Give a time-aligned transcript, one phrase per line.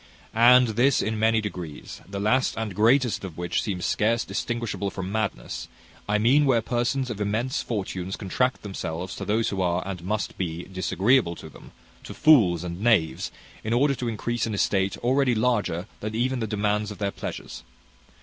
[0.33, 5.11] "And this in many degrees; the last and greatest of which seems scarce distinguishable from
[5.11, 5.67] madness;
[6.09, 10.39] I mean where persons of immense fortunes contract themselves to those who are, and must
[10.39, 11.71] be, disagreeable to them
[12.03, 13.31] to fools and knaves
[13.63, 17.61] in order to increase an estate already larger even than the demands of their pleasures.